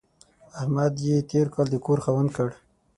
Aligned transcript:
احمد 0.59 0.93
يې 1.05 1.15
تېر 1.29 1.47
کال 1.53 1.67
د 1.71 1.75
کور 1.85 1.99
خاوند 2.05 2.29
کړ. 2.35 2.49